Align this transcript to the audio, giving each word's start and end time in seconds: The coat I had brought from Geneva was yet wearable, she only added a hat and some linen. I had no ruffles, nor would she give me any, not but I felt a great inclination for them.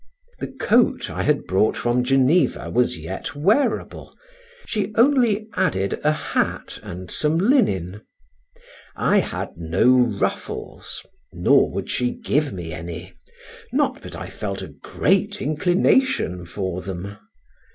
The 0.39 0.51
coat 0.53 1.11
I 1.11 1.21
had 1.21 1.45
brought 1.45 1.77
from 1.77 2.03
Geneva 2.03 2.71
was 2.71 2.97
yet 2.97 3.35
wearable, 3.35 4.17
she 4.65 4.91
only 4.95 5.47
added 5.53 5.99
a 6.03 6.11
hat 6.11 6.79
and 6.81 7.11
some 7.11 7.37
linen. 7.37 8.01
I 8.95 9.19
had 9.19 9.49
no 9.57 9.87
ruffles, 9.91 11.05
nor 11.31 11.69
would 11.69 11.87
she 11.87 12.09
give 12.09 12.51
me 12.51 12.73
any, 12.73 13.13
not 13.71 14.01
but 14.01 14.15
I 14.15 14.27
felt 14.31 14.63
a 14.63 14.69
great 14.69 15.39
inclination 15.39 16.45
for 16.47 16.81
them. 16.81 17.17